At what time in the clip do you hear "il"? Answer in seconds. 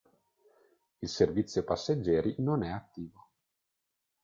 1.03-1.07